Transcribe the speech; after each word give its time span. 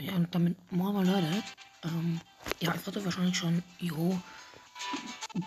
Ja, 0.00 0.14
und 0.14 0.34
damit 0.34 0.56
moin 0.72 1.04
Leute. 1.04 1.42
Ähm, 1.84 2.20
ja, 2.60 2.74
ich 2.74 2.86
hatte 2.86 3.04
wahrscheinlich 3.04 3.36
schon, 3.36 3.62
jo, 3.78 4.18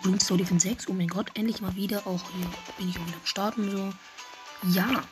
Bloom 0.04 0.20
Story 0.20 0.46
von 0.46 0.60
6, 0.60 0.88
oh 0.90 0.94
mein 0.94 1.08
Gott, 1.08 1.32
endlich 1.34 1.60
mal 1.60 1.76
wieder, 1.76 2.06
auch 2.06 2.22
hier 2.32 2.48
bin 2.78 2.90
ich 2.90 2.98
auch 3.00 3.08
wieder 3.08 3.18
am 3.18 3.26
Starten 3.26 3.72
so. 3.72 3.94
Ja, 4.70 5.04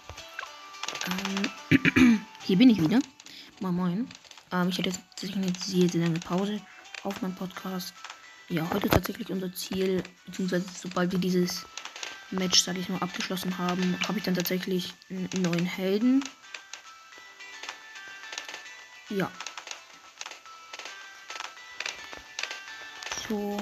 ähm, 1.71 2.25
hier 2.43 2.57
bin 2.57 2.69
ich 2.69 2.81
wieder. 2.81 2.99
Moin 3.62 3.75
Moin. 3.75 4.07
Ähm, 4.52 4.70
ich 4.70 4.77
hatte 4.77 4.89
jetzt 4.89 5.02
tatsächlich 5.09 5.38
eine 5.38 5.54
sehr, 5.58 5.89
sehr 5.89 6.02
lange 6.02 6.20
Pause 6.20 6.62
auf 7.04 7.21
meinem 7.21 7.36
Podcast. 7.36 7.94
Ja, 8.50 8.70
heute 8.71 8.88
ist 8.88 8.94
tatsächlich 8.94 9.32
unser 9.32 9.54
Ziel, 9.54 10.04
beziehungsweise 10.26 10.66
sobald 10.80 11.12
wir 11.12 11.20
dieses 11.20 11.66
Match, 12.30 12.62
sag 12.62 12.78
ich 12.78 12.89
mal, 12.89 13.00
abgeschlossen 13.00 13.58
haben, 13.58 13.98
habe 14.08 14.20
ich 14.20 14.23
dann 14.23 14.36
tatsächlich 14.36 14.94
einen 15.10 15.42
neuen 15.42 15.66
Helden. 15.66 16.23
Ja. 19.12 19.30
So. 23.27 23.58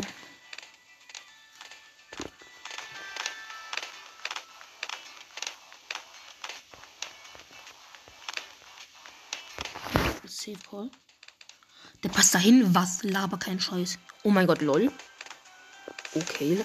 Safe 10.27 10.53
Call. 10.69 10.91
Der 12.03 12.09
passt 12.09 12.35
dahin. 12.35 12.75
Was? 12.75 13.01
Laber 13.01 13.39
kein 13.39 13.59
Scheiß. 13.59 13.97
Oh 14.21 14.29
mein 14.29 14.45
Gott, 14.45 14.61
lol. 14.61 14.91
Okay. 16.13 16.63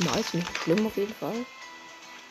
Nice, 0.00 0.34
nicht 0.34 0.58
schlimm 0.58 0.86
auf 0.86 0.96
jeden 0.98 1.14
Fall. 1.14 1.46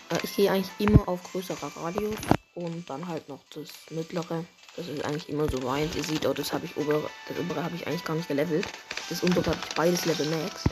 Äh, 0.09 0.19
ich 0.21 0.35
gehe 0.35 0.51
eigentlich 0.51 0.71
immer 0.77 1.07
auf 1.07 1.23
größerer 1.23 1.71
Radius 1.77 2.17
und 2.53 2.87
dann 2.87 3.07
halt 3.07 3.27
noch 3.27 3.43
das 3.49 3.69
mittlere. 3.89 4.45
Das 4.75 4.87
ist 4.87 5.05
eigentlich 5.05 5.29
immer 5.29 5.47
so 5.49 5.61
weit. 5.63 5.95
Ihr 5.95 6.03
seht 6.03 6.25
auch, 6.25 6.33
das 6.33 6.51
habe 6.51 6.65
ich 6.65 6.75
obere, 6.77 7.09
das 7.27 7.37
obere 7.37 7.63
habe 7.63 7.75
ich 7.75 7.85
eigentlich 7.85 8.03
gar 8.03 8.15
nicht 8.15 8.27
gelevelt. 8.27 8.65
Das 9.09 9.21
untere 9.21 9.45
habe 9.45 9.59
ich 9.67 9.75
beides 9.75 10.05
Level 10.05 10.25
Max. 10.27 10.63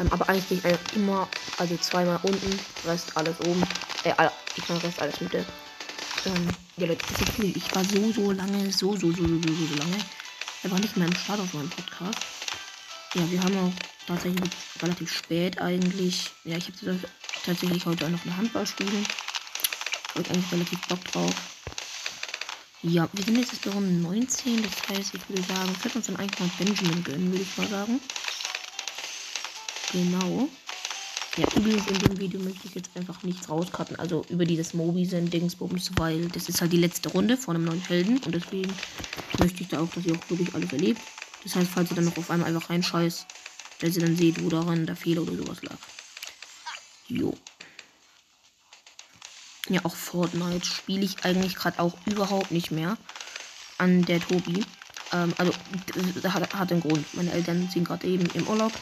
Ähm, 0.00 0.10
aber 0.10 0.28
eigentlich 0.28 0.48
gehe 0.48 0.58
ich 0.58 0.64
einfach 0.64 0.92
immer, 0.94 1.28
also 1.58 1.76
zweimal 1.76 2.18
unten, 2.22 2.58
Rest 2.86 3.16
alles 3.16 3.38
oben. 3.40 3.62
Äh, 4.04 4.14
ich 4.56 4.68
mache 4.68 4.82
Rest 4.82 5.00
alles 5.00 5.20
Mitte. 5.20 5.44
Ähm, 6.24 6.48
ja, 6.76 6.86
Leute, 6.86 7.04
das 7.08 7.20
ist 7.20 7.32
viel. 7.32 7.54
Ich 7.56 7.74
war 7.74 7.84
so, 7.84 8.10
so 8.12 8.32
lange, 8.32 8.72
so, 8.72 8.96
so, 8.96 9.12
so, 9.12 9.22
so, 9.22 9.42
so, 9.42 9.66
so 9.66 9.74
lange. 9.76 9.98
war 10.62 10.80
nicht 10.80 10.96
mehr 10.96 11.06
im 11.06 11.14
Start 11.14 11.40
auf 11.40 11.52
meinem 11.52 11.70
Podcast. 11.70 12.18
Ja, 13.14 13.30
wir 13.30 13.42
haben 13.42 13.58
auch 13.58 13.72
tatsächlich 14.06 14.50
relativ 14.82 15.12
spät 15.12 15.60
eigentlich. 15.60 16.30
Ja, 16.44 16.56
ich 16.56 16.68
habe 16.68 16.98
tatsächlich 17.44 17.84
heute 17.84 18.06
auch 18.06 18.10
noch 18.10 18.24
eine 18.24 18.36
Handball 18.36 18.66
spielen. 18.66 19.06
Habe 20.14 20.30
eigentlich 20.30 20.52
relativ 20.52 20.80
Bock 20.88 21.04
drauf. 21.12 21.53
Ja, 22.86 23.08
wir 23.14 23.24
sind 23.24 23.38
jetzt 23.38 23.64
bei 23.64 23.70
Runde 23.70 23.94
19. 23.94 24.62
Das 24.62 24.88
heißt, 24.90 25.14
ich 25.14 25.28
würde 25.30 25.42
sagen, 25.42 25.70
wir 25.70 25.76
können 25.80 25.94
uns 25.94 26.06
dann 26.06 26.16
eigentlich 26.16 26.38
mal 26.38 26.50
Benjamin 26.58 27.02
gönnen, 27.02 27.30
würde 27.30 27.42
ich 27.42 27.56
mal 27.56 27.66
sagen. 27.66 27.98
Genau. 29.90 30.48
Ja, 31.38 31.46
übrigens 31.56 31.86
in 31.86 31.98
dem 31.98 32.18
Video 32.18 32.40
möchte 32.40 32.66
ich 32.66 32.74
jetzt 32.74 32.90
einfach 32.94 33.22
nichts 33.22 33.48
rauscutten. 33.48 33.98
Also 33.98 34.26
über 34.28 34.44
dieses 34.44 34.74
Mobi-Dingsbums, 34.74 35.92
weil 35.96 36.28
das 36.28 36.50
ist 36.50 36.60
halt 36.60 36.72
die 36.72 36.76
letzte 36.76 37.08
Runde 37.08 37.38
von 37.38 37.56
einem 37.56 37.64
neuen 37.64 37.80
Helden. 37.80 38.18
Und 38.18 38.34
deswegen 38.34 38.74
möchte 39.38 39.62
ich 39.62 39.68
da 39.68 39.80
auch, 39.80 39.88
dass 39.88 40.04
ihr 40.04 40.14
auch 40.14 40.30
wirklich 40.30 40.54
alles 40.54 40.70
erlebt. 40.70 41.00
Das 41.42 41.56
heißt, 41.56 41.70
falls 41.72 41.90
ihr 41.90 41.96
dann 41.96 42.04
noch 42.04 42.18
auf 42.18 42.30
einmal 42.30 42.48
einfach 42.48 42.68
reinscheißt, 42.68 43.26
dass 43.80 43.96
ihr 43.96 44.02
dann 44.02 44.16
seht, 44.16 44.44
wo 44.44 44.50
daran 44.50 44.84
der 44.84 44.96
Fehler 44.96 45.22
oder 45.22 45.36
sowas 45.36 45.62
lag. 45.62 45.78
Jo. 47.08 47.34
Ja, 49.68 49.80
auch 49.84 49.94
Fortnite 49.94 50.66
spiele 50.66 51.04
ich 51.04 51.24
eigentlich 51.24 51.56
gerade 51.56 51.78
auch 51.80 51.94
überhaupt 52.06 52.50
nicht 52.50 52.70
mehr 52.70 52.98
an 53.78 54.04
der 54.04 54.20
Tobi. 54.20 54.64
Ähm, 55.12 55.32
also, 55.38 55.52
hat, 56.24 56.54
hat 56.54 56.72
einen 56.72 56.82
Grund. 56.82 57.14
Meine 57.14 57.32
Eltern 57.32 57.68
sind 57.72 57.86
gerade 57.86 58.06
eben 58.06 58.26
im 58.34 58.46
Urlaub 58.46 58.72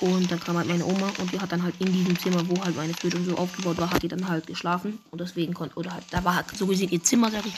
und 0.00 0.30
dann 0.30 0.40
kam 0.40 0.56
halt 0.56 0.68
meine 0.68 0.84
Oma 0.84 1.10
und 1.18 1.32
die 1.32 1.40
hat 1.40 1.52
dann 1.52 1.62
halt 1.62 1.74
in 1.78 1.92
diesem 1.92 2.18
Zimmer, 2.18 2.46
wo 2.48 2.62
halt 2.62 2.76
meine 2.76 2.92
Tötung 2.92 3.24
so 3.24 3.36
aufgebaut 3.36 3.78
war, 3.78 3.90
hat 3.90 4.02
die 4.02 4.08
dann 4.08 4.28
halt 4.28 4.46
geschlafen. 4.46 4.98
Und 5.10 5.20
deswegen 5.20 5.54
konnte, 5.54 5.76
oder 5.76 5.92
halt, 5.92 6.04
da 6.10 6.22
war 6.24 6.36
halt 6.36 6.46
so 6.54 6.66
gesehen 6.66 6.90
ihr 6.90 7.02
Zimmer, 7.02 7.30
sag 7.30 7.46
ich. 7.46 7.54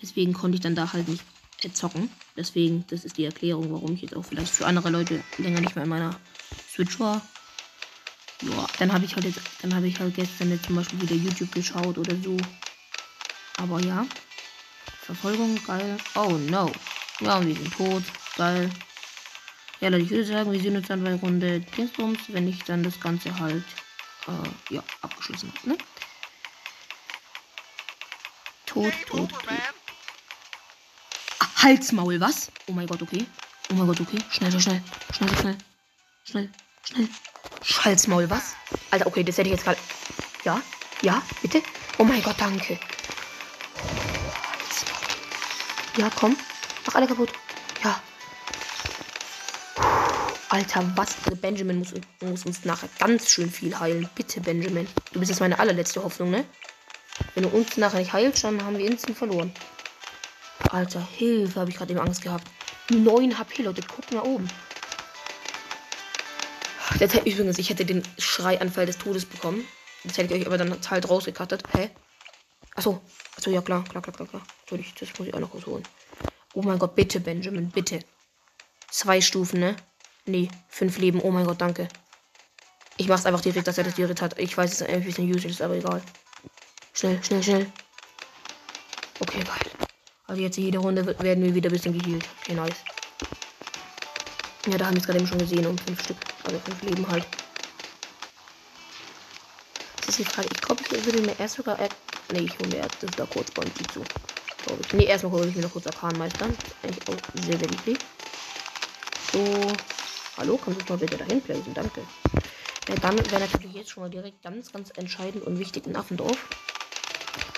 Deswegen 0.00 0.32
konnte 0.32 0.56
ich 0.56 0.60
dann 0.60 0.74
da 0.74 0.92
halt 0.92 1.08
nicht 1.08 1.22
äh, 1.62 1.70
zocken. 1.70 2.10
Deswegen, 2.36 2.84
das 2.88 3.04
ist 3.04 3.16
die 3.16 3.24
Erklärung, 3.24 3.72
warum 3.72 3.94
ich 3.94 4.02
jetzt 4.02 4.16
auch 4.16 4.24
vielleicht 4.24 4.52
für 4.52 4.66
andere 4.66 4.90
Leute 4.90 5.22
länger 5.38 5.60
nicht 5.60 5.74
mehr 5.74 5.84
in 5.84 5.90
meiner 5.90 6.16
Switch 6.70 7.00
war. 7.00 7.22
Ja, 8.42 8.66
dann 8.78 8.92
habe 8.92 9.04
ich 9.04 9.14
halt 9.14 9.24
jetzt, 9.24 9.40
dann 9.62 9.74
habe 9.74 9.86
ich 9.86 9.98
halt 10.00 10.14
gestern 10.14 10.50
jetzt 10.50 10.66
zum 10.66 10.76
Beispiel 10.76 11.00
wieder 11.00 11.14
YouTube 11.14 11.52
geschaut 11.52 11.96
oder 11.96 12.16
so. 12.16 12.36
Aber 13.58 13.80
ja. 13.80 14.06
Verfolgung, 15.02 15.58
geil. 15.64 15.96
Oh 16.14 16.38
no. 16.48 16.70
Ja, 17.20 17.38
und 17.38 17.46
wir 17.46 17.54
sind 17.54 17.72
tot. 17.72 18.02
Geil. 18.36 18.70
Ja, 19.80 19.88
Leute, 19.88 20.04
ich 20.04 20.10
würde 20.10 20.24
sagen, 20.24 20.52
wir 20.52 20.60
sehen 20.60 20.76
uns 20.76 20.88
dann 20.88 21.02
bei 21.02 21.14
Runde 21.14 21.60
Dingsbums, 21.60 22.20
wenn 22.28 22.48
ich 22.48 22.62
dann 22.64 22.82
das 22.82 23.00
Ganze 23.00 23.36
halt, 23.38 23.64
äh, 24.28 24.74
ja, 24.74 24.82
abgeschlossen 25.00 25.52
habe, 25.56 25.70
ne? 25.70 25.78
Tot, 28.66 28.92
tot, 29.08 29.28
tot. 29.28 29.40
Ah, 31.40 31.48
Halsmaul, 31.62 32.20
was? 32.20 32.50
Oh 32.66 32.72
mein 32.72 32.86
Gott, 32.86 33.02
okay. 33.02 33.26
Oh 33.70 33.74
mein 33.74 33.88
Gott, 33.88 34.00
okay. 34.00 34.18
Schnell, 34.30 34.52
schnell, 34.52 34.82
schnell, 35.12 35.36
schnell, 35.36 35.58
schnell, 36.24 36.50
schnell. 36.84 37.08
Halsmaul, 37.84 38.28
was? 38.28 38.54
Alter, 38.90 39.06
okay, 39.06 39.24
das 39.24 39.38
hätte 39.38 39.48
ich 39.48 39.54
jetzt 39.56 39.64
gerade. 39.64 39.78
Ja, 40.44 40.60
ja, 41.02 41.22
bitte. 41.40 41.62
Oh 41.98 42.04
mein 42.04 42.22
Gott, 42.22 42.36
danke. 42.38 42.78
Ja, 45.96 46.10
komm. 46.14 46.36
Mach 46.86 46.94
alle 46.94 47.06
kaputt. 47.06 47.30
Ja, 47.84 48.00
Alter, 50.52 50.84
was? 50.96 51.16
Also 51.24 51.34
Benjamin 51.34 51.78
muss, 51.78 51.94
muss, 52.20 52.44
uns 52.44 52.66
nachher 52.66 52.90
ganz 52.98 53.30
schön 53.30 53.50
viel 53.50 53.78
heilen. 53.80 54.06
Bitte, 54.14 54.38
Benjamin. 54.38 54.86
Du 55.10 55.18
bist 55.18 55.30
jetzt 55.30 55.40
meine 55.40 55.58
allerletzte 55.58 56.04
Hoffnung, 56.04 56.30
ne? 56.30 56.44
Wenn 57.34 57.44
du 57.44 57.48
uns 57.48 57.78
nachher 57.78 58.00
nicht 58.00 58.12
heilst, 58.12 58.44
dann 58.44 58.62
haben 58.62 58.76
wir 58.76 58.84
instant 58.84 59.16
verloren. 59.16 59.50
Alter, 60.70 61.00
Hilfe, 61.16 61.58
habe 61.58 61.70
ich 61.70 61.76
gerade 61.78 61.92
eben 61.92 62.02
Angst 62.02 62.20
gehabt. 62.20 62.46
9 62.90 63.38
HP, 63.38 63.62
Leute, 63.62 63.80
guck 63.88 64.12
mal 64.12 64.20
oben. 64.20 64.46
Das 67.02 67.14
übrigens, 67.14 67.58
ich 67.58 67.68
hätte 67.68 67.84
den 67.84 68.04
Schreianfall 68.16 68.86
des 68.86 68.96
Todes 68.96 69.24
bekommen. 69.24 69.66
Das 70.04 70.18
hätte 70.18 70.34
ich 70.34 70.42
euch 70.42 70.46
aber 70.46 70.56
dann 70.56 70.78
halt 70.88 71.10
rausgekattet. 71.10 71.64
Hä? 71.74 71.90
Achso. 72.76 73.02
Achso, 73.36 73.50
ja 73.50 73.60
klar, 73.60 73.82
klar, 73.82 74.00
klar, 74.00 74.14
klar, 74.14 74.28
klar. 74.28 74.42
Das 74.70 75.08
muss 75.18 75.26
ich 75.26 75.34
auch 75.34 75.40
noch 75.40 75.52
rausholen. 75.52 75.82
Oh 76.54 76.62
mein 76.62 76.78
Gott, 76.78 76.94
bitte, 76.94 77.18
Benjamin, 77.18 77.70
bitte. 77.70 77.98
Zwei 78.88 79.20
Stufen, 79.20 79.58
ne? 79.58 79.74
Nee, 80.26 80.48
fünf 80.68 80.96
Leben. 80.98 81.20
Oh 81.20 81.32
mein 81.32 81.44
Gott, 81.44 81.60
danke. 81.60 81.88
Ich 82.98 83.08
mach's 83.08 83.26
einfach 83.26 83.40
direkt, 83.40 83.66
dass 83.66 83.78
er 83.78 83.84
das 83.84 83.96
direkt 83.96 84.22
hat. 84.22 84.38
Ich 84.38 84.56
weiß, 84.56 84.70
es 84.70 84.80
ist 84.82 84.88
ein 84.88 85.02
bisschen 85.02 85.28
useless, 85.28 85.60
aber 85.60 85.74
egal. 85.74 86.00
Schnell, 86.92 87.20
schnell, 87.24 87.42
schnell. 87.42 87.72
Okay, 89.18 89.42
geil. 89.42 89.88
Also 90.28 90.40
jetzt 90.40 90.56
jede 90.56 90.78
Runde 90.78 91.04
werden 91.04 91.42
wir 91.42 91.52
wieder 91.52 91.68
ein 91.68 91.72
bisschen 91.72 91.98
geheilt. 91.98 92.28
Okay, 92.42 92.54
nice. 92.54 92.76
Ja, 94.68 94.78
da 94.78 94.86
haben 94.86 94.94
wir 94.94 95.00
es 95.00 95.06
gerade 95.06 95.18
eben 95.18 95.26
schon 95.26 95.38
gesehen, 95.38 95.66
um 95.66 95.76
fünf 95.76 96.00
Stück. 96.00 96.31
Also 96.44 96.58
fünf 96.58 96.82
Leben 96.82 97.08
halt. 97.08 97.24
Das 99.98 100.08
ist 100.08 100.18
die 100.18 100.24
Frage. 100.24 100.48
Ich 100.52 100.60
glaube, 100.60 100.82
ich 100.82 101.04
würde 101.06 101.20
mir 101.22 101.38
erst 101.38 101.56
sogar. 101.56 101.78
Ne, 101.78 102.40
ich 102.40 102.58
hole 102.58 102.68
mir 102.68 102.78
erst 102.78 103.02
das 103.02 103.10
da 103.16 103.26
kurz 103.26 103.50
Bounty 103.50 103.86
zu. 103.88 104.02
Glaube 104.64 104.82
ich. 104.82 104.92
Ne, 104.92 105.04
erstmal 105.04 105.32
hole 105.32 105.48
ich 105.48 105.54
mir 105.54 105.62
noch 105.62 105.72
kurz 105.72 105.86
Arkanmeister. 105.86 106.46
Eigentlich 106.82 107.08
auch 107.08 107.42
sehr, 107.44 107.58
sehr 107.58 107.68
lieblich. 107.68 107.98
So. 109.32 109.72
Hallo, 110.38 110.58
kannst 110.64 110.80
du 110.80 110.92
mal 110.92 110.98
bitte 110.98 111.16
dahin 111.18 111.40
placen? 111.42 111.74
Danke. 111.74 112.02
Ja, 112.88 112.96
dann 112.96 113.16
wäre 113.30 113.40
natürlich 113.40 113.74
jetzt 113.74 113.90
schon 113.90 114.02
mal 114.02 114.10
direkt 114.10 114.42
ganz, 114.42 114.72
ganz 114.72 114.90
entscheidend 114.96 115.44
und 115.44 115.58
wichtig 115.58 115.86
in 115.86 115.94
Affendorf. 115.94 116.38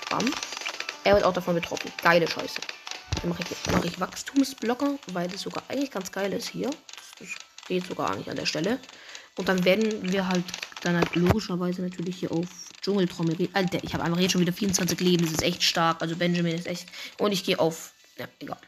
Bam. 0.09 0.31
Er 1.03 1.15
wird 1.15 1.23
auch 1.23 1.33
davon 1.33 1.55
betroffen. 1.55 1.91
Geile 2.03 2.27
Scheiße. 2.27 2.61
Dann 3.21 3.29
mache 3.29 3.43
ich, 3.43 3.71
mach 3.71 3.83
ich 3.83 3.99
Wachstumsblocker, 3.99 4.99
weil 5.07 5.27
das 5.27 5.41
sogar 5.41 5.63
eigentlich 5.67 5.91
ganz 5.91 6.11
geil 6.11 6.31
ist 6.33 6.49
hier. 6.49 6.69
Steht 7.65 7.85
sogar 7.87 8.11
eigentlich 8.11 8.29
an 8.29 8.37
der 8.37 8.45
Stelle. 8.45 8.79
Und 9.37 9.49
dann 9.49 9.65
werden 9.65 10.11
wir 10.11 10.27
halt 10.27 10.43
dann 10.85 10.95
halt 10.95 11.15
logischerweise 11.15 11.81
natürlich 11.81 12.17
hier 12.17 12.31
auf 12.31 12.47
Dschungeltrommel. 12.81 13.49
Alter, 13.53 13.83
ich 13.83 13.93
habe 13.93 14.03
einfach 14.03 14.19
jetzt 14.19 14.31
schon 14.31 14.41
wieder 14.41 14.53
24 14.53 14.99
Leben. 14.99 15.23
Das 15.23 15.33
ist 15.33 15.43
echt 15.43 15.63
stark. 15.63 16.01
Also 16.01 16.15
Benjamin 16.15 16.55
ist 16.55 16.67
echt. 16.67 16.87
Und 17.17 17.31
ich 17.31 17.43
gehe 17.43 17.59
auf. 17.59 17.93
Ja, 18.17 18.27
egal. 18.39 18.59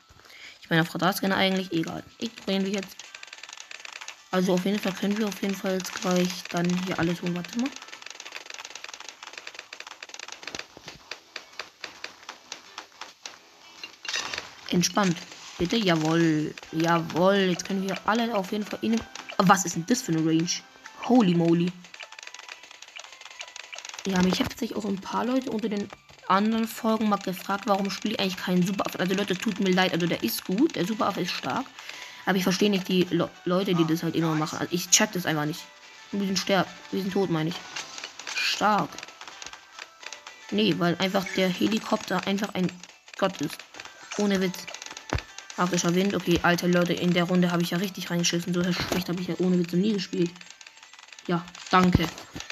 Ich 0.61 0.69
meine 0.69 0.81
auf 0.81 0.93
Radarscanner 0.93 1.37
eigentlich. 1.37 1.71
Egal. 1.71 2.03
Ich 2.17 2.33
drehe 2.35 2.63
wir 2.65 2.71
jetzt. 2.71 2.95
Also 4.31 4.53
auf 4.53 4.65
jeden 4.65 4.79
Fall 4.79 4.93
können 4.93 5.17
wir 5.17 5.27
auf 5.27 5.41
jeden 5.41 5.55
Fall 5.55 5.75
jetzt 5.75 5.93
gleich 6.01 6.43
dann 6.49 6.67
hier 6.85 6.99
alles 6.99 7.21
holen. 7.21 7.35
Warte 7.35 7.59
mal. 7.59 7.69
Entspannt. 14.69 15.17
Bitte, 15.57 15.77
jawohl. 15.77 16.53
Jawohl. 16.71 17.35
Jetzt 17.35 17.65
können 17.65 17.87
wir 17.87 17.97
alle 18.05 18.35
auf 18.35 18.51
jeden 18.51 18.65
Fall 18.65 18.79
in. 18.81 19.01
Was 19.37 19.65
ist 19.65 19.75
denn 19.75 19.85
das 19.87 20.01
für 20.01 20.11
eine 20.11 20.25
Range? 20.25 20.49
Holy 21.03 21.33
moly. 21.33 21.71
Ja, 24.05 24.21
mich 24.21 24.39
habe 24.39 24.49
tatsächlich 24.49 24.77
auch 24.77 24.85
ein 24.85 25.01
paar 25.01 25.25
Leute 25.25 25.51
unter 25.51 25.69
den 25.69 25.89
anderen 26.27 26.67
Folgen 26.67 27.09
mal 27.09 27.17
gefragt, 27.17 27.63
warum 27.67 27.89
spiele 27.89 28.13
ich 28.13 28.19
eigentlich 28.19 28.37
keinen 28.37 28.65
Superaffe. 28.65 28.99
Also 28.99 29.13
Leute, 29.13 29.37
tut 29.37 29.59
mir 29.59 29.71
leid, 29.71 29.93
also 29.93 30.07
der 30.07 30.23
ist 30.23 30.45
gut, 30.45 30.75
der 30.75 30.85
Superaffe 30.85 31.21
ist 31.21 31.31
stark. 31.31 31.65
Aber 32.25 32.37
ich 32.37 32.43
verstehe 32.43 32.69
nicht 32.69 32.87
die 32.87 33.03
Le 33.09 33.29
Leute, 33.45 33.73
die 33.73 33.85
das 33.85 34.03
halt 34.03 34.15
immer 34.15 34.35
machen. 34.35 34.59
Also 34.59 34.73
ich 34.73 34.89
check 34.89 35.11
das 35.13 35.25
einfach 35.25 35.45
nicht. 35.45 35.61
Wir 36.11 36.25
sind 36.25 36.39
sterb, 36.39 36.67
wir 36.91 37.01
sind 37.01 37.11
tot, 37.13 37.29
meine 37.29 37.49
ich. 37.49 37.55
Stark. 38.35 38.89
Nee, 40.51 40.75
weil 40.77 40.95
einfach 40.99 41.25
der 41.35 41.49
Helikopter 41.49 42.25
einfach 42.27 42.53
ein 42.53 42.71
Gott 43.17 43.41
ist. 43.41 43.57
Ohne 44.17 44.39
Witz. 44.39 44.57
Arktischer 45.57 45.95
Wind. 45.95 46.13
Okay, 46.15 46.39
alte 46.43 46.67
Leute, 46.67 46.93
in 46.93 47.13
der 47.13 47.23
Runde 47.25 47.51
habe 47.51 47.63
ich 47.63 47.71
ja 47.71 47.77
richtig 47.77 48.09
reingeschissen. 48.11 48.53
So 48.53 48.61
schlecht 48.61 49.09
habe 49.09 49.19
ich 49.19 49.27
ja 49.27 49.35
ohne 49.39 49.57
Witz 49.59 49.73
nie 49.73 49.93
gespielt. 49.93 50.29
Ja, 51.27 51.43
danke. 51.71 52.07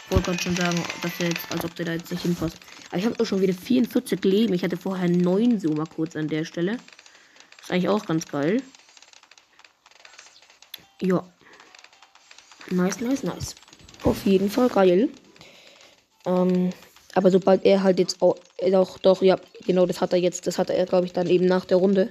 Wollte 0.10 0.32
gerade 0.32 0.44
schon 0.44 0.56
sagen, 0.56 0.84
dass 1.02 1.12
er 1.20 1.30
jetzt, 1.30 1.52
als 1.52 1.64
ob 1.64 1.76
der 1.76 1.86
da 1.86 1.94
jetzt 1.94 2.12
nicht 2.12 2.24
hinpasst. 2.24 2.58
Aber 2.90 2.98
ich 2.98 3.06
habe 3.06 3.20
auch 3.20 3.26
schon 3.26 3.42
wieder 3.42 3.54
44 3.54 4.24
Leben. 4.24 4.54
Ich 4.54 4.64
hatte 4.64 4.78
vorher 4.78 5.08
9 5.08 5.60
so 5.60 5.70
mal 5.74 5.86
kurz 5.86 6.16
an 6.16 6.28
der 6.28 6.46
Stelle. 6.46 6.78
Ist 7.62 7.72
eigentlich 7.72 7.90
auch 7.90 8.06
ganz 8.06 8.26
geil. 8.26 8.62
Ja. 11.02 11.24
Nice, 12.70 13.00
nice, 13.02 13.24
nice. 13.24 13.56
Auf 14.04 14.26
jeden 14.26 14.50
Fall 14.50 14.70
geil. 14.70 15.10
Ähm, 16.26 16.72
aber 17.14 17.32
sobald 17.32 17.64
er 17.66 17.84
halt 17.84 18.00
jetzt 18.00 18.22
auch, 18.22 18.36
auch 18.74 18.98
doch, 19.00 19.22
ja, 19.22 19.40
genau, 19.66 19.86
das 19.86 20.02
hat 20.02 20.14
er 20.14 20.20
jetzt, 20.20 20.48
das 20.48 20.58
hat 20.58 20.70
er, 20.70 20.86
glaube 20.86 21.06
ich, 21.06 21.14
dann 21.14 21.28
eben 21.28 21.46
nach 21.46 21.66
der 21.66 21.78
Runde. 21.78 22.10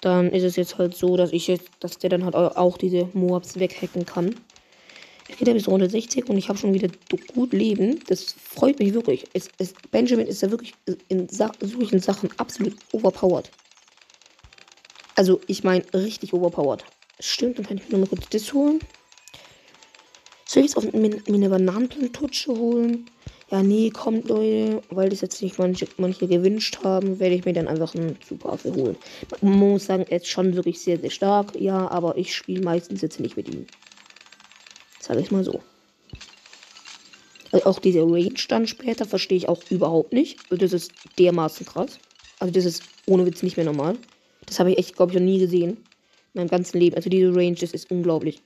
Dann 0.00 0.30
ist 0.30 0.42
es 0.42 0.56
jetzt 0.56 0.78
halt 0.78 0.94
so, 0.94 1.16
dass 1.16 1.32
ich 1.32 1.46
jetzt, 1.46 1.68
dass 1.80 1.98
der 1.98 2.10
dann 2.10 2.24
halt 2.24 2.34
auch 2.34 2.78
diese 2.78 3.08
Moabs 3.14 3.58
weghacken 3.58 4.04
kann. 4.04 4.34
Es 5.28 5.38
geht 5.38 5.48
ja 5.48 5.54
bis 5.54 5.66
Runde 5.66 5.88
60 5.88 6.28
und 6.28 6.36
ich 6.36 6.48
habe 6.48 6.58
schon 6.58 6.74
wieder 6.74 6.88
gut 7.34 7.52
Leben. 7.52 8.00
Das 8.06 8.32
freut 8.32 8.78
mich 8.78 8.94
wirklich. 8.94 9.24
Es, 9.32 9.48
es, 9.58 9.74
Benjamin 9.90 10.26
ist 10.26 10.42
ja 10.42 10.50
wirklich 10.50 10.74
in 11.08 11.28
solchen 11.28 11.98
Sachen 11.98 12.30
absolut 12.36 12.76
overpowered. 12.92 13.50
Also, 15.16 15.40
ich 15.46 15.64
meine, 15.64 15.82
richtig 15.94 16.32
overpowered. 16.32 16.84
Stimmt, 17.18 17.58
dann 17.58 17.66
kann 17.66 17.78
ich 17.78 17.84
mir 17.84 17.90
nur 17.92 18.00
mal 18.00 18.08
kurz 18.08 18.28
das 18.28 18.52
holen. 18.52 18.80
Soll 20.44 20.62
ich 20.62 20.68
jetzt 20.70 20.76
auf 20.76 20.92
mir 20.92 21.22
eine 21.26 21.48
Bananenplantutsche 21.48 22.52
holen? 22.52 23.10
Ja, 23.50 23.62
nee, 23.62 23.90
kommt 23.90 24.28
Leute, 24.28 24.82
weil 24.90 25.08
das 25.08 25.20
jetzt 25.20 25.40
nicht 25.40 25.58
manche, 25.58 25.86
manche 25.98 26.26
gewünscht 26.26 26.78
haben, 26.82 27.20
werde 27.20 27.36
ich 27.36 27.44
mir 27.44 27.52
dann 27.52 27.68
einfach 27.68 27.94
einen 27.94 28.18
Superaffe 28.28 28.74
holen. 28.74 28.96
Man 29.40 29.52
muss 29.52 29.86
sagen, 29.86 30.04
er 30.08 30.16
ist 30.16 30.26
schon 30.26 30.56
wirklich 30.56 30.80
sehr, 30.80 30.98
sehr 30.98 31.10
stark, 31.10 31.54
ja, 31.54 31.88
aber 31.88 32.16
ich 32.18 32.34
spiele 32.34 32.64
meistens 32.64 33.02
jetzt 33.02 33.20
nicht 33.20 33.36
mit 33.36 33.48
ihm. 33.48 33.66
Sag 34.98 35.18
ich 35.20 35.30
mal 35.30 35.44
so. 35.44 35.62
Also 37.52 37.66
auch 37.66 37.78
diese 37.78 38.02
Range 38.02 38.34
dann 38.48 38.66
später 38.66 39.04
verstehe 39.04 39.38
ich 39.38 39.48
auch 39.48 39.62
überhaupt 39.70 40.12
nicht. 40.12 40.40
Das 40.50 40.72
ist 40.72 40.90
dermaßen 41.18 41.64
krass. 41.66 42.00
Also 42.40 42.52
das 42.52 42.64
ist 42.64 42.82
ohne 43.06 43.24
Witz 43.24 43.44
nicht 43.44 43.56
mehr 43.56 43.66
normal. 43.66 43.96
Das 44.46 44.58
habe 44.58 44.72
ich 44.72 44.78
echt, 44.78 44.96
glaube 44.96 45.12
ich, 45.12 45.18
noch 45.18 45.24
nie 45.24 45.38
gesehen. 45.38 45.76
In 46.34 46.40
meinem 46.40 46.48
ganzen 46.48 46.78
Leben. 46.78 46.96
Also 46.96 47.08
diese 47.08 47.34
Range, 47.34 47.54
das 47.54 47.70
ist 47.70 47.90
unglaublich. 47.90 48.42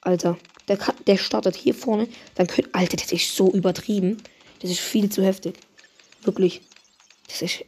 Alter, 0.00 0.38
der, 0.76 0.94
der 1.06 1.16
startet 1.16 1.56
hier 1.56 1.74
vorne. 1.74 2.08
Dann 2.34 2.46
könnte. 2.46 2.70
Alter, 2.74 2.96
das 2.96 3.12
ist 3.12 3.34
so 3.34 3.50
übertrieben. 3.52 4.22
Das 4.60 4.70
ist 4.70 4.80
viel 4.80 5.10
zu 5.10 5.24
heftig. 5.24 5.58
Wirklich. 6.22 6.62
Das 7.28 7.42
ist 7.42 7.64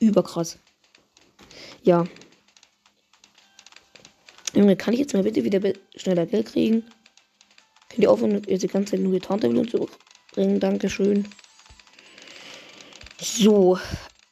überkrass. 0.00 0.58
Ja. 1.82 2.04
Junge, 4.54 4.76
kann 4.76 4.92
ich 4.94 5.00
jetzt 5.00 5.14
mal 5.14 5.22
bitte 5.22 5.44
wieder 5.44 5.60
schneller 5.96 6.26
Geld 6.26 6.46
kriegen? 6.46 6.84
Könnt 7.88 8.02
ihr 8.02 8.10
aufhören, 8.10 8.42
jetzt 8.46 8.62
die 8.62 8.68
ganze 8.68 8.92
Zeit 8.92 9.00
nur 9.00 9.20
Tarntabellen 9.20 9.68
zurückbringen? 9.68 10.60
Dankeschön. 10.60 11.26
So. 13.20 13.78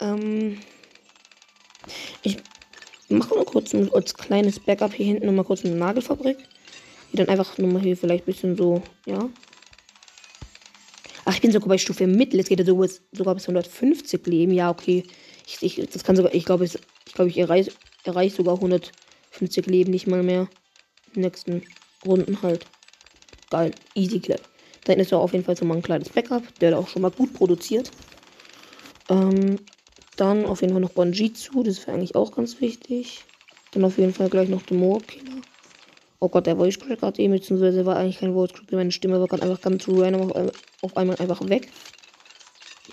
Ähm. 0.00 0.60
Ich 2.22 2.36
mache 3.08 3.34
mal 3.34 3.44
kurz 3.44 3.74
ein, 3.74 3.92
als 3.92 4.14
kleines 4.14 4.60
Backup 4.60 4.92
hier 4.92 5.06
hinten 5.06 5.26
nochmal 5.26 5.44
kurz 5.44 5.64
eine 5.64 5.74
Nagelfabrik. 5.74 6.36
Die 7.12 7.16
dann 7.16 7.28
einfach 7.28 7.58
nochmal 7.58 7.82
hier 7.82 7.96
vielleicht 7.96 8.24
ein 8.24 8.32
bisschen 8.32 8.56
so, 8.56 8.82
ja. 9.06 9.28
Ach, 11.24 11.34
ich 11.34 11.40
bin 11.40 11.52
sogar 11.52 11.68
bei 11.68 11.78
Stufe 11.78 12.06
Mittel. 12.06 12.38
Jetzt 12.38 12.48
geht 12.48 12.60
er 12.60 12.66
sogar, 12.66 12.88
sogar 13.12 13.34
bis 13.34 13.44
150 13.44 14.26
Leben. 14.26 14.52
Ja, 14.52 14.70
okay. 14.70 15.04
Ich, 15.46 15.62
ich, 15.62 15.88
das 15.90 16.04
kann 16.04 16.16
sogar, 16.16 16.34
ich 16.34 16.44
glaube, 16.44 16.64
ich, 16.64 16.78
glaube, 17.12 17.30
ich 17.30 17.38
erreiche 17.38 17.72
erreich 18.04 18.34
sogar 18.34 18.54
150 18.54 19.66
Leben 19.66 19.90
nicht 19.90 20.06
mal 20.06 20.22
mehr. 20.22 20.48
In 21.08 21.14
den 21.14 21.22
nächsten 21.22 21.62
Runden 22.06 22.40
halt. 22.42 22.66
Geil. 23.50 23.72
Easy 23.94 24.20
clap. 24.20 24.40
Dann 24.84 24.98
ist 24.98 25.10
ja 25.10 25.18
auf 25.18 25.32
jeden 25.32 25.44
Fall 25.44 25.56
so 25.56 25.64
mal 25.64 25.76
ein 25.76 25.82
kleines 25.82 26.08
Backup, 26.08 26.42
der 26.60 26.78
auch 26.78 26.88
schon 26.88 27.02
mal 27.02 27.10
gut 27.10 27.34
produziert. 27.34 27.90
Ähm, 29.08 29.58
dann 30.16 30.46
auf 30.46 30.60
jeden 30.60 30.72
Fall 30.72 30.80
noch 30.80 30.92
Bonjitsu, 30.92 31.62
das 31.62 31.86
wäre 31.86 31.96
eigentlich 31.96 32.14
auch 32.14 32.32
ganz 32.32 32.60
wichtig. 32.60 33.24
Dann 33.72 33.84
auf 33.84 33.98
jeden 33.98 34.14
Fall 34.14 34.28
gleich 34.28 34.48
noch 34.48 34.62
den 34.62 34.78
Moab 34.78 35.06
Killer. 35.06 35.29
Oh 36.22 36.28
Gott, 36.28 36.46
der 36.46 36.56
Voice 36.56 36.78
Crack 36.78 37.00
hat 37.00 37.18
eben, 37.18 37.32
beziehungsweise 37.32 37.86
war 37.86 37.96
eigentlich 37.96 38.18
kein 38.18 38.34
Voice 38.34 38.52
Crack, 38.52 38.70
meine 38.72 38.92
Stimme 38.92 39.18
war 39.18 39.26
gerade 39.26 39.42
einfach 39.42 39.62
ganz 39.62 39.88
random 39.88 40.30
auf, 40.30 40.52
auf, 40.82 40.96
einmal 40.96 41.16
einfach 41.16 41.40
weg. 41.48 41.70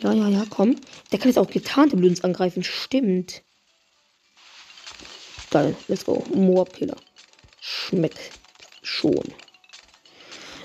Ja, 0.02 0.14
ja, 0.14 0.30
ja, 0.30 0.46
komm. 0.50 0.78
Der 1.12 1.20
kann 1.20 1.28
jetzt 1.28 1.38
auch 1.38 1.50
getarnte 1.50 1.98
Blüns 1.98 2.24
angreifen, 2.24 2.64
stimmt. 2.64 3.44
Geil, 5.52 5.76
let's 5.90 6.06
go. 6.06 6.24
Moab 6.34 6.72
Killer. 6.74 6.96
Schmeckt 7.60 8.32
schon. 8.82 9.26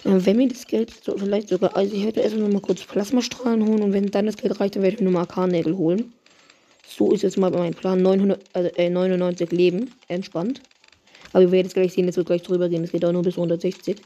Äh, 0.04 0.24
wenn 0.24 0.36
mir 0.36 0.48
das 0.48 0.66
Geld 0.66 0.92
so, 1.04 1.16
vielleicht 1.16 1.48
sogar, 1.48 1.76
also 1.76 1.94
ich 1.94 2.04
werde 2.04 2.20
erstmal 2.20 2.48
mal 2.48 2.60
kurz 2.60 2.84
Plasmastrahlen 2.84 3.66
holen 3.66 3.82
und 3.82 3.92
wenn 3.92 4.10
dann 4.10 4.26
das 4.26 4.36
Geld 4.36 4.60
reicht, 4.60 4.76
dann 4.76 4.82
werde 4.82 4.94
ich 4.94 5.00
mir 5.00 5.06
nochmal 5.06 5.22
Arkan-Nägel 5.22 5.76
holen. 5.76 6.12
So 6.86 7.12
ist 7.12 7.22
jetzt 7.22 7.38
mal 7.38 7.50
mein 7.50 7.74
Plan. 7.74 8.02
900, 8.02 8.40
also, 8.52 8.68
äh, 8.76 8.88
99 8.88 9.50
Leben. 9.50 9.92
Entspannt. 10.08 10.60
Aber 11.32 11.40
wir 11.42 11.52
werden 11.52 11.66
jetzt 11.66 11.74
gleich 11.74 11.92
sehen, 11.92 12.08
es 12.08 12.16
wird 12.16 12.26
gleich 12.26 12.42
drüber 12.42 12.68
gehen. 12.68 12.84
Es 12.84 12.92
geht 12.92 13.04
auch 13.04 13.12
nur 13.12 13.22
bis 13.22 13.36
160. 13.36 14.00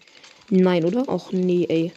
Nein, 0.51 0.85
oder? 0.85 1.05
Ach 1.09 1.33
nee, 1.33 1.67
ey. 1.69 1.93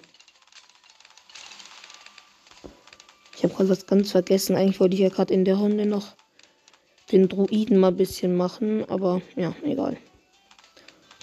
Ich 3.35 3.43
habe 3.43 3.53
gerade 3.53 3.69
was 3.69 3.85
ganz 3.85 4.11
vergessen. 4.11 4.55
Eigentlich 4.55 4.79
wollte 4.79 4.95
ich 4.95 5.01
ja 5.01 5.09
gerade 5.09 5.33
in 5.33 5.45
der 5.45 5.55
Runde 5.55 5.85
noch 5.85 6.15
den 7.11 7.29
Druiden 7.29 7.77
mal 7.77 7.89
ein 7.89 7.97
bisschen 7.97 8.35
machen. 8.35 8.89
Aber 8.89 9.21
ja, 9.35 9.55
egal. 9.63 9.97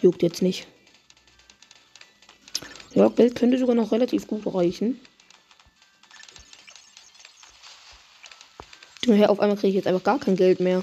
Juckt 0.02 0.22
jetzt 0.22 0.42
nicht. 0.42 0.66
Ja, 2.94 3.08
Geld 3.08 3.34
könnte 3.34 3.58
sogar 3.58 3.74
noch 3.74 3.92
relativ 3.92 4.26
gut 4.26 4.46
reichen. 4.46 5.00
Daher 9.06 9.30
auf 9.30 9.40
einmal 9.40 9.56
kriege 9.56 9.68
ich 9.68 9.74
jetzt 9.74 9.86
einfach 9.86 10.02
gar 10.02 10.18
kein 10.18 10.36
Geld 10.36 10.60
mehr. 10.60 10.82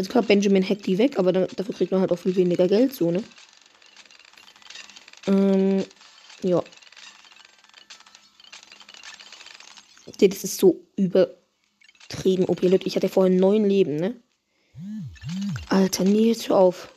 Also 0.00 0.12
klar, 0.12 0.22
Benjamin 0.22 0.66
hackt 0.66 0.86
die 0.86 0.96
weg, 0.96 1.18
aber 1.18 1.30
dann, 1.30 1.46
dafür 1.56 1.74
kriegt 1.74 1.92
man 1.92 2.00
halt 2.00 2.10
auch 2.10 2.18
viel 2.18 2.34
weniger 2.34 2.66
Geld 2.66 2.94
so, 2.94 3.10
ne? 3.10 3.22
Ähm, 5.26 5.84
ja. 6.42 6.64
Das 10.06 10.42
ist 10.42 10.56
so 10.56 10.86
übertrieben 10.96 12.46
OP. 12.46 12.62
Leute, 12.62 12.86
ich 12.86 12.96
hatte 12.96 13.10
vorhin 13.10 13.36
neun 13.36 13.68
Leben, 13.68 13.96
ne? 13.96 14.16
Alter, 15.68 16.04
nee, 16.04 16.28
jetzt 16.28 16.48
hör 16.48 16.56
auf. 16.56 16.90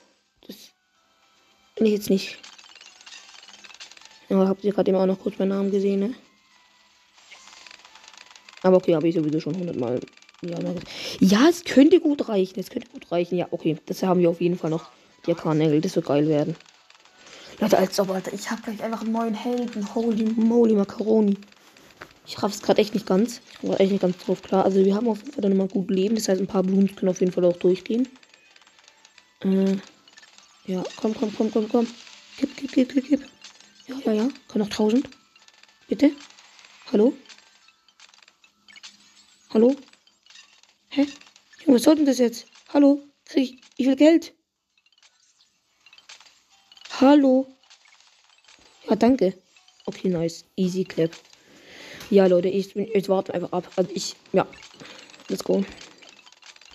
Das 0.48 0.56
bin 1.76 1.88
ich 1.88 1.92
jetzt 1.92 2.10
nicht. 2.10 2.38
Ja, 4.30 4.48
habt 4.48 4.64
ihr 4.64 4.72
gerade 4.72 4.92
eben 4.92 4.98
auch 4.98 5.06
noch 5.06 5.20
kurz 5.20 5.38
meinen 5.40 5.50
Namen 5.50 5.72
gesehen, 5.72 6.00
ne? 6.00 6.14
Aber 8.62 8.78
okay, 8.78 8.96
habe 8.96 9.10
ich 9.10 9.16
sowieso 9.16 9.42
schon 9.42 9.58
hundertmal. 9.58 10.00
Ja, 10.50 10.60
ja, 11.20 11.50
es 11.50 11.64
könnte 11.64 12.00
gut 12.00 12.28
reichen. 12.30 12.60
Es 12.60 12.70
könnte 12.70 12.90
gut 12.90 13.12
reichen. 13.12 13.38
Ja, 13.38 13.48
okay. 13.52 13.78
Das 13.86 14.04
haben 14.04 14.20
wir 14.20 14.30
auf 14.30 14.42
jeden 14.42 14.58
Fall 14.58 14.70
noch. 14.70 14.90
Die 15.26 15.34
Kanägel, 15.34 15.80
das 15.80 15.96
wird 15.96 16.08
geil 16.08 16.28
werden. 16.28 16.56
Leute, 17.60 17.78
als 17.78 18.00
ob, 18.00 18.10
Alter. 18.10 18.34
Ich 18.34 18.52
habe 18.52 18.62
gleich 18.62 18.84
einfach 18.84 19.02
einen 19.02 19.14
neuen 19.14 19.34
Helden. 19.34 19.96
Holy 19.96 20.26
moly, 20.36 20.74
Macaroni. 20.74 21.38
Ich 22.26 22.42
raff's 22.42 22.62
gerade 22.62 22.82
echt 22.82 22.94
nicht 22.94 23.06
ganz. 23.06 23.42
Ich 23.62 23.70
war 23.70 23.80
echt 23.80 23.92
nicht 23.92 24.02
ganz 24.02 24.18
drauf 24.18 24.42
klar. 24.42 24.66
Also, 24.66 24.84
wir 24.84 24.96
haben 24.96 25.08
auf 25.08 25.20
jeden 25.20 25.32
Fall 25.32 25.42
dann 25.42 25.52
nochmal 25.52 25.68
gut 25.68 25.90
Leben. 25.90 26.16
Das 26.16 26.28
heißt, 26.28 26.42
ein 26.42 26.48
paar 26.48 26.64
Blumen 26.64 26.94
können 26.96 27.10
auf 27.10 27.20
jeden 27.22 27.32
Fall 27.32 27.46
auch 27.46 27.58
durchgehen. 27.58 28.08
Äh, 29.44 29.78
ja, 30.66 30.84
komm, 30.98 31.14
komm, 31.14 31.34
komm, 31.36 31.52
komm, 31.52 31.70
komm. 31.70 31.88
Gib, 32.38 32.56
gib, 32.58 32.72
gib, 32.72 32.94
gib, 32.94 33.08
gib. 33.08 33.22
Ja, 33.88 33.96
ja, 34.06 34.14
ja. 34.14 34.30
Kann 34.48 34.60
noch 34.60 34.70
1000. 34.70 35.10
Bitte? 35.88 36.12
Hallo? 36.92 37.14
Hallo? 39.54 39.76
Hä? 40.96 41.08
Junge, 41.66 41.78
was 41.78 41.84
soll 41.84 41.96
denn 41.96 42.06
das 42.06 42.20
jetzt? 42.20 42.46
Hallo? 42.72 43.02
Krieg 43.26 43.44
ich, 43.44 43.62
ich 43.78 43.88
will 43.88 43.96
Geld. 43.96 44.32
Hallo? 47.02 47.48
Ja, 48.88 48.96
danke. 48.96 49.34
Okay, 49.88 50.10
nice. 50.10 50.46
Easy 50.56 50.84
clap. 50.84 51.10
Ja, 52.12 52.28
Leute, 52.28 52.50
ich, 52.50 52.76
ich 52.76 53.10
warte 53.10 53.34
einfach 53.34 53.52
ab. 53.54 53.72
Also 53.76 53.90
ich, 53.92 54.16
ja. 54.34 54.46
Let's 55.30 55.44
go. 55.44 55.66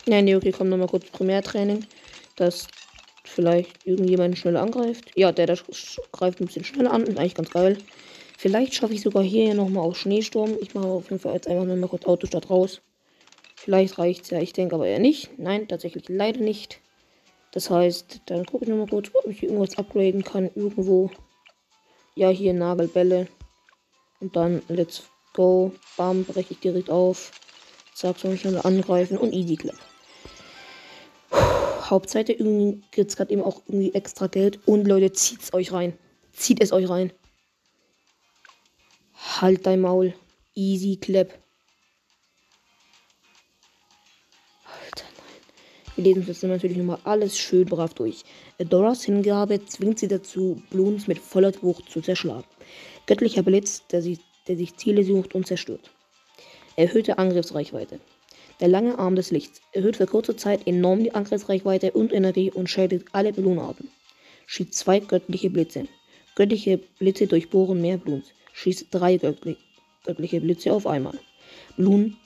Ja, 0.06 0.20
nee, 0.20 0.34
okay, 0.34 0.50
komm 0.50 0.68
nochmal 0.68 0.88
kurz 0.88 1.08
Primärtraining. 1.10 1.86
Das 2.34 2.66
vielleicht 3.22 3.86
irgendjemand 3.86 4.36
schneller 4.36 4.62
angreift. 4.62 5.12
Ja, 5.14 5.30
der, 5.30 5.46
der 5.46 5.58
greift 6.10 6.40
ein 6.40 6.46
bisschen 6.46 6.64
schneller 6.64 6.90
an. 6.90 7.02
Ist 7.02 7.18
eigentlich 7.18 7.36
ganz 7.36 7.50
geil. 7.50 7.78
Vielleicht 8.36 8.74
schaffe 8.74 8.94
ich 8.94 9.02
sogar 9.02 9.22
hier 9.22 9.54
nochmal 9.54 9.84
auf 9.84 9.96
Schneesturm. 9.96 10.56
Ich 10.60 10.74
mache 10.74 10.88
auf 10.88 11.08
jeden 11.08 11.20
Fall 11.20 11.34
jetzt 11.34 11.46
einfach 11.46 11.64
nur 11.64 11.76
mal 11.76 11.86
kurz 11.86 12.04
Autostadt 12.04 12.50
raus. 12.50 12.80
Vielleicht 13.60 13.98
reicht 13.98 14.22
es 14.22 14.30
ja. 14.30 14.40
Ich 14.40 14.52
denke 14.52 14.76
aber 14.76 14.86
eher 14.86 15.00
nicht. 15.00 15.36
Nein, 15.36 15.66
tatsächlich 15.66 16.08
leider 16.08 16.40
nicht. 16.40 16.80
Das 17.52 17.70
heißt, 17.70 18.22
dann 18.26 18.46
gucke 18.46 18.64
ich 18.64 18.70
nochmal 18.70 18.86
kurz, 18.86 19.10
ob 19.12 19.26
ich 19.26 19.42
irgendwas 19.42 19.76
upgraden 19.76 20.22
kann. 20.22 20.48
Irgendwo. 20.54 21.10
Ja, 22.14 22.28
hier 22.28 22.54
Nagelbälle. 22.54 23.26
Und 24.20 24.36
dann 24.36 24.62
let's 24.68 25.02
go. 25.34 25.72
Bam, 25.96 26.24
breche 26.24 26.52
ich 26.52 26.60
direkt 26.60 26.88
auf. 26.88 27.32
Zack, 27.94 28.18
soll 28.18 28.34
ich 28.34 28.42
dann 28.42 28.56
angreifen 28.58 29.18
und 29.18 29.32
easy 29.32 29.56
clap. 29.56 29.76
Hauptseite 31.90 32.32
irgendwie 32.34 32.80
gibt 32.92 33.10
es 33.10 33.16
gerade 33.16 33.32
eben 33.32 33.42
auch 33.42 33.62
irgendwie 33.66 33.92
extra 33.92 34.28
Geld. 34.28 34.60
Und 34.66 34.86
Leute, 34.86 35.10
zieht's 35.10 35.52
euch 35.52 35.72
rein. 35.72 35.98
Zieht 36.32 36.62
es 36.62 36.72
euch 36.72 36.88
rein. 36.88 37.12
Halt 39.40 39.66
dein 39.66 39.80
Maul. 39.80 40.14
Easy 40.54 40.96
clap. 40.96 41.36
Wir 45.98 46.04
lesen 46.04 46.20
uns 46.20 46.28
jetzt 46.28 46.44
natürlich 46.44 46.76
nochmal 46.76 47.00
alles 47.02 47.36
schön 47.36 47.64
brav 47.64 47.92
durch. 47.92 48.22
Doras 48.58 49.02
Hingabe 49.02 49.66
zwingt 49.66 49.98
sie 49.98 50.06
dazu, 50.06 50.62
Bloons 50.70 51.08
mit 51.08 51.18
voller 51.18 51.52
Wucht 51.60 51.90
zu 51.90 52.00
zerschlagen. 52.00 52.44
Göttlicher 53.06 53.42
Blitz, 53.42 53.82
der 53.88 54.00
sich, 54.00 54.20
der 54.46 54.56
sich 54.56 54.76
Ziele 54.76 55.02
sucht 55.02 55.34
und 55.34 55.48
zerstört. 55.48 55.90
Erhöhte 56.76 57.18
Angriffsreichweite. 57.18 57.98
Der 58.60 58.68
lange 58.68 58.96
Arm 58.96 59.16
des 59.16 59.32
Lichts 59.32 59.60
erhöht 59.72 59.96
für 59.96 60.06
kurze 60.06 60.36
Zeit 60.36 60.68
enorm 60.68 61.02
die 61.02 61.16
Angriffsreichweite 61.16 61.90
und 61.90 62.12
Energie 62.12 62.52
und 62.52 62.70
schädigt 62.70 63.06
alle 63.10 63.32
Blumenarten. 63.32 63.90
Schießt 64.46 64.74
zwei 64.74 65.00
göttliche 65.00 65.50
Blitze. 65.50 65.88
Göttliche 66.36 66.78
Blitze 67.00 67.26
durchbohren 67.26 67.80
mehr 67.80 67.96
Blumen 67.96 68.22
schießt 68.52 68.86
drei 68.92 69.16
göttliche 69.16 70.40
Blitze 70.40 70.72
auf 70.72 70.86
einmal. 70.86 71.18
Blun 71.76 72.16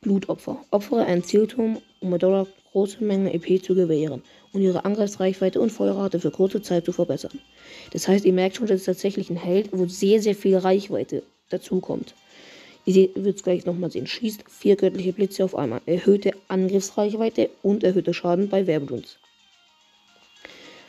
Blutopfer. 0.00 0.64
Opfere 0.70 1.04
einen 1.04 1.24
Zielturm, 1.24 1.78
um 2.00 2.10
Medora 2.10 2.46
große 2.72 3.02
Mengen 3.02 3.28
EP 3.28 3.62
zu 3.62 3.74
gewähren 3.74 4.22
und 4.52 4.62
ihre 4.62 4.84
Angriffsreichweite 4.84 5.60
und 5.60 5.70
Feuerrate 5.70 6.20
für 6.20 6.30
kurze 6.30 6.62
Zeit 6.62 6.84
zu 6.84 6.92
verbessern. 6.92 7.40
Das 7.92 8.06
heißt, 8.06 8.24
ihr 8.24 8.32
merkt 8.32 8.56
schon, 8.56 8.66
das 8.66 8.80
ist 8.80 8.86
tatsächlich 8.86 9.30
ein 9.30 9.36
Held, 9.36 9.70
wo 9.72 9.86
sehr, 9.86 10.20
sehr 10.20 10.34
viel 10.34 10.56
Reichweite 10.56 11.22
dazukommt. 11.48 12.14
Ihr 12.84 13.08
werdet 13.16 13.36
es 13.36 13.42
gleich 13.42 13.66
nochmal 13.66 13.90
sehen. 13.90 14.06
Schießt 14.06 14.44
vier 14.48 14.76
göttliche 14.76 15.12
Blitze 15.12 15.44
auf 15.44 15.56
einmal. 15.56 15.80
Erhöhte 15.86 16.32
Angriffsreichweite 16.48 17.50
und 17.62 17.82
erhöhte 17.82 18.14
Schaden 18.14 18.48
bei 18.48 18.66
Werbelunds. 18.66 19.18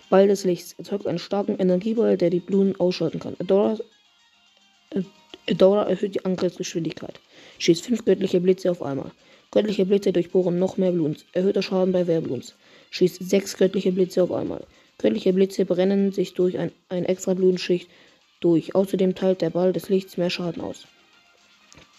Ball 0.09 0.27
des 0.27 0.43
Lichts 0.45 0.73
erzeugt 0.73 1.07
einen 1.07 1.19
starken 1.19 1.57
Energieball, 1.57 2.17
der 2.17 2.29
die 2.29 2.39
Blumen 2.39 2.79
ausschalten 2.79 3.19
kann. 3.19 3.35
Adora 3.39 3.77
Adora 5.49 5.83
erhöht 5.83 6.15
die 6.15 6.25
Angriffsgeschwindigkeit. 6.25 7.19
Schießt 7.59 7.85
fünf 7.85 8.05
göttliche 8.05 8.41
Blitze 8.41 8.69
auf 8.69 8.81
einmal. 8.81 9.11
Göttliche 9.51 9.85
Blitze 9.85 10.11
durchbohren 10.11 10.59
noch 10.59 10.77
mehr 10.77 10.91
Bloons. 10.91 11.25
Erhöhter 11.31 11.61
Schaden 11.61 11.93
bei 11.93 12.05
Werbloons. 12.05 12.53
Schießt 12.91 13.29
sechs 13.29 13.55
göttliche 13.55 13.91
Blitze 13.91 14.23
auf 14.23 14.31
einmal. 14.31 14.65
Göttliche 14.97 15.31
Blitze 15.31 15.65
brennen 15.65 16.11
sich 16.11 16.33
durch 16.33 16.57
ein, 16.57 16.71
ein 16.89 17.05
extra 17.05 17.33
Blutenschicht 17.33 17.89
durch. 18.41 18.75
Außerdem 18.75 19.15
teilt 19.15 19.41
der 19.41 19.51
Ball 19.51 19.71
des 19.71 19.89
Lichts 19.89 20.17
mehr 20.17 20.29
Schaden 20.29 20.61
aus. 20.61 20.85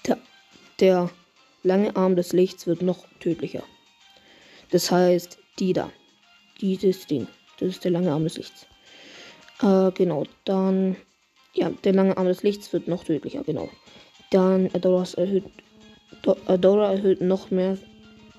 Der, 0.06 0.18
der 0.80 1.10
lange 1.62 1.96
Arm 1.96 2.16
des 2.16 2.32
Lichts 2.32 2.66
wird 2.66 2.82
noch 2.82 3.06
tödlicher. 3.20 3.62
Das 4.70 4.90
heißt, 4.90 5.38
die 5.58 5.72
da. 5.72 5.90
Dieses 6.60 7.06
Ding. 7.06 7.28
Das 7.60 7.70
ist 7.70 7.84
der 7.84 7.92
lange 7.92 8.12
Arm 8.12 8.24
des 8.24 8.36
Lichts. 8.36 8.66
Äh, 9.62 9.90
genau. 9.92 10.24
Dann 10.44 10.96
ja, 11.54 11.70
der 11.84 11.92
lange 11.92 12.16
Arm 12.16 12.26
des 12.26 12.42
Lichts 12.42 12.72
wird 12.72 12.88
noch 12.88 13.04
tödlicher, 13.04 13.42
genau. 13.42 13.68
Dann 14.30 14.70
Adoras 14.74 15.14
erhöht, 15.14 15.44
Adora 16.46 16.92
erhöht 16.92 17.20
noch 17.20 17.50
mehr, 17.50 17.78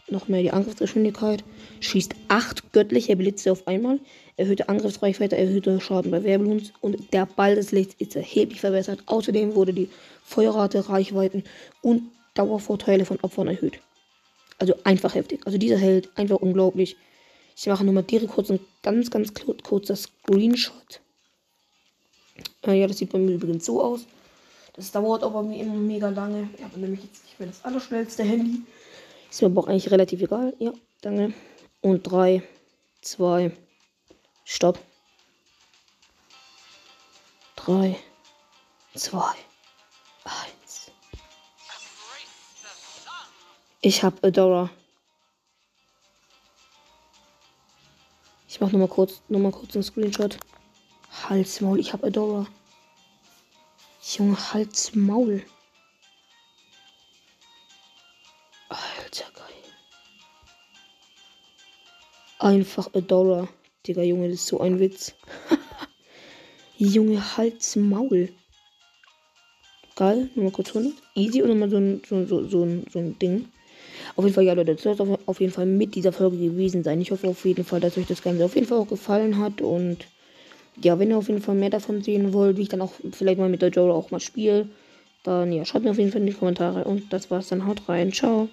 noch 0.09 0.27
mehr 0.27 0.41
die 0.41 0.51
Angriffsgeschwindigkeit, 0.51 1.43
schießt 1.79 2.15
acht 2.27 2.71
göttliche 2.73 3.15
Blitze 3.15 3.51
auf 3.51 3.67
einmal, 3.67 3.99
erhöhte 4.37 4.69
Angriffsreichweite, 4.69 5.37
erhöhte 5.37 5.79
Schaden 5.81 6.11
bei 6.11 6.23
Werbelunds 6.23 6.71
und 6.81 7.13
der 7.13 7.25
Ball 7.25 7.55
des 7.55 7.71
Lichts 7.71 7.95
ist 7.99 8.15
erheblich 8.15 8.61
verbessert. 8.61 9.03
Außerdem 9.05 9.55
wurde 9.55 9.73
die 9.73 9.89
Feuerrate, 10.23 10.89
Reichweiten 10.89 11.43
und 11.81 12.03
Dauervorteile 12.35 13.05
von 13.05 13.19
Opfern 13.21 13.47
erhöht. 13.47 13.79
Also 14.59 14.75
einfach 14.83 15.15
heftig. 15.15 15.41
Also 15.45 15.57
dieser 15.57 15.77
Held, 15.77 16.09
einfach 16.15 16.37
unglaublich. 16.37 16.95
Ich 17.55 17.67
mache 17.67 17.83
nur 17.83 17.93
mal 17.93 18.03
direkt 18.03 18.31
kurz 18.31 18.51
ein 18.51 18.59
ganz, 18.83 19.09
ganz 19.09 19.33
kurzer 19.63 19.95
Screenshot. 19.95 21.01
Äh, 22.65 22.79
ja, 22.79 22.87
das 22.87 22.97
sieht 22.97 23.11
bei 23.11 23.19
mir 23.19 23.35
übrigens 23.35 23.65
so 23.65 23.81
aus. 23.81 24.05
Das 24.73 24.91
dauert 24.91 25.23
aber 25.23 25.43
mir 25.43 25.61
immer 25.61 25.75
mega 25.75 26.09
lange. 26.09 26.49
Ich 26.55 26.63
habe 26.63 26.79
nämlich 26.79 27.03
jetzt 27.03 27.23
nicht 27.25 27.39
mehr 27.39 27.49
das 27.49 27.63
allerschnellste 27.65 28.23
Handy. 28.23 28.61
Ist 29.29 29.41
mir 29.41 29.47
aber 29.47 29.61
auch 29.61 29.67
eigentlich 29.67 29.91
relativ 29.91 30.21
egal. 30.21 30.53
Ja, 30.59 30.73
danke. 31.01 31.33
Und 31.81 32.03
3, 32.03 32.43
2, 33.01 33.51
Stopp. 34.43 34.79
3, 37.57 37.95
2, 38.95 39.17
1. 39.19 40.91
Ich 43.81 44.03
habe 44.03 44.17
Adora. 44.23 44.69
Ich 48.47 48.59
mache 48.59 48.71
nochmal 48.71 48.87
kurz, 48.87 49.21
noch 49.29 49.51
kurz 49.51 49.75
einen 49.75 49.83
Screenshot. 49.83 50.37
Halsmaul, 51.27 51.79
ich 51.79 51.93
habe 51.93 52.07
Adora. 52.07 52.47
Junge, 54.01 54.37
Halsmaul. 54.53 55.43
Alter, 58.69 59.25
geil. 59.33 59.63
Einfach 62.39 62.93
Adora. 62.93 63.47
Digga, 63.85 64.01
Junge, 64.01 64.29
das 64.29 64.39
ist 64.39 64.47
so 64.47 64.59
ein 64.59 64.79
Witz. 64.79 65.13
Junge, 66.77 67.37
Halsmaul. 67.37 68.29
Geil, 69.95 70.29
nochmal 70.35 70.51
kurz 70.51 70.69
100. 70.69 70.93
Easy 71.15 71.41
und 71.41 71.49
nochmal 71.49 71.69
so 71.69 71.77
ein, 71.77 72.01
so, 72.07 72.25
so, 72.25 72.47
so, 72.47 72.63
ein, 72.63 72.85
so 72.91 72.99
ein 72.99 73.19
Ding. 73.19 73.49
Auf 74.15 74.23
jeden 74.23 74.33
Fall, 74.33 74.45
ja, 74.45 74.53
Leute, 74.53 74.75
das 74.75 74.83
soll 74.83 74.93
es 74.93 75.19
auf 75.27 75.41
jeden 75.41 75.51
Fall 75.51 75.65
mit 75.65 75.95
dieser 75.95 76.13
Folge 76.13 76.37
gewesen 76.37 76.83
sein. 76.83 77.01
Ich 77.01 77.11
hoffe 77.11 77.27
auf 77.27 77.45
jeden 77.45 77.65
Fall, 77.65 77.79
dass 77.79 77.97
euch 77.97 78.07
das 78.07 78.23
Ganze 78.23 78.45
auf 78.45 78.55
jeden 78.55 78.67
Fall 78.67 78.79
auch 78.79 78.87
gefallen 78.87 79.37
hat 79.37 79.61
und 79.61 80.07
ja, 80.83 80.99
wenn 80.99 81.09
ihr 81.09 81.17
auf 81.17 81.27
jeden 81.27 81.41
Fall 81.41 81.55
mehr 81.55 81.69
davon 81.69 82.01
sehen 82.01 82.33
wollt, 82.33 82.57
wie 82.57 82.63
ich 82.63 82.69
dann 82.69 82.81
auch 82.81 82.93
vielleicht 83.11 83.39
mal 83.39 83.49
mit 83.49 83.61
der 83.61 83.69
Joe 83.69 83.93
auch 83.93 84.11
mal 84.11 84.19
spiele, 84.19 84.67
dann 85.23 85.51
ja, 85.51 85.65
schreibt 85.65 85.85
mir 85.85 85.91
auf 85.91 85.97
jeden 85.97 86.11
Fall 86.11 86.21
in 86.21 86.27
die 86.27 86.33
Kommentare. 86.33 86.83
Und 86.83 87.11
das 87.11 87.29
war's 87.31 87.49
dann. 87.49 87.67
Haut 87.67 87.87
rein. 87.87 88.11
Ciao. 88.11 88.49